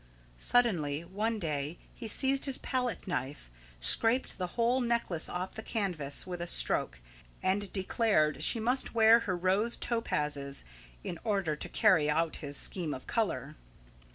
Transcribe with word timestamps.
Suddenly 0.39 1.03
one 1.03 1.37
day 1.37 1.77
he 1.93 2.07
seized 2.07 2.45
his 2.45 2.57
palette 2.57 3.07
knife, 3.07 3.51
scraped 3.79 4.39
the 4.39 4.47
whole 4.57 4.81
necklace 4.81 5.29
off 5.29 5.53
the 5.53 5.61
canvas 5.61 6.25
with 6.25 6.41
a 6.41 6.47
stroke 6.47 6.99
and, 7.43 7.71
declared 7.71 8.43
she 8.43 8.59
must 8.59 8.95
wear 8.95 9.19
her 9.19 9.37
rose 9.37 9.77
topazes 9.77 10.63
in 11.03 11.19
order 11.23 11.55
to 11.55 11.69
carry 11.69 12.09
out 12.09 12.37
his 12.37 12.57
scheme 12.57 12.95
of 12.95 13.05
colour. 13.05 13.55